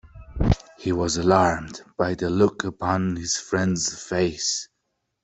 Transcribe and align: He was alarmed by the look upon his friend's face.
He 0.79 0.91
was 0.91 1.17
alarmed 1.17 1.83
by 1.95 2.15
the 2.15 2.31
look 2.31 2.63
upon 2.63 3.17
his 3.17 3.37
friend's 3.37 4.01
face. 4.03 4.67